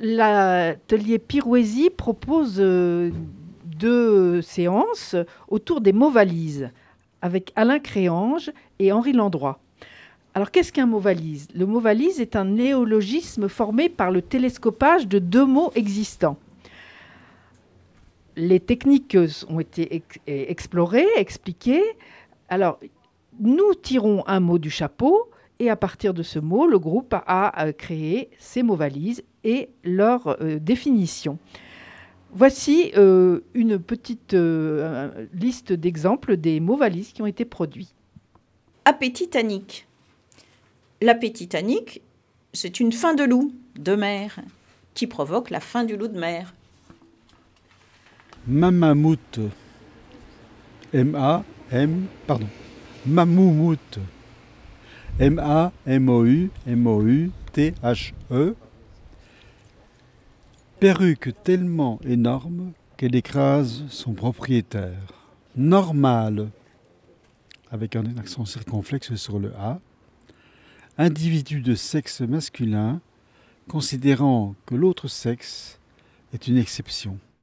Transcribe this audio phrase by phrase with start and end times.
[0.00, 3.10] l'atelier Pirouésie propose euh,
[3.64, 5.14] deux séances
[5.48, 6.70] autour des mots valises
[7.22, 9.60] avec Alain Créange et Henri Landroit.
[10.32, 11.48] Alors, qu'est-ce qu'un mot valise?
[11.54, 16.38] Le mot valise est un néologisme formé par le télescopage de deux mots existants.
[18.36, 21.82] Les techniques ont été explorées, expliquées.
[22.48, 22.78] Alors,
[23.40, 25.29] nous tirons un mot du chapeau
[25.60, 29.68] et à partir de ce mot, le groupe a euh, créé ces mots valises et
[29.84, 31.38] leur euh, définition.
[32.32, 34.34] Voici euh, une petite
[35.34, 37.92] liste d'exemples des mots valises qui ont été produits.
[38.84, 39.86] Appétitanique.
[41.02, 42.02] L'appétitanique,
[42.52, 44.40] c'est une fin de loup de mer
[44.94, 46.54] qui provoque la fin du loup de mer.
[48.46, 49.40] Mamamout.
[50.92, 52.48] M-A-M, pardon.
[53.06, 53.98] Mamoumout.
[55.20, 56.56] M-A-M-O-U-M-O-U-T-H-E.
[60.78, 65.12] Perruque tellement énorme qu'elle écrase son propriétaire.
[65.56, 66.48] Normal,
[67.70, 69.78] avec un accent circonflexe sur le A.
[70.96, 73.02] Individu de sexe masculin,
[73.68, 75.80] considérant que l'autre sexe
[76.32, 77.18] est une exception.